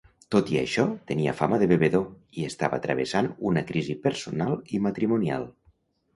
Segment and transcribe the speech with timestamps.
[0.35, 2.07] Tot i això, tenia fama de bevedor
[2.39, 5.49] i estava travessant una crisi personal i matrimonial.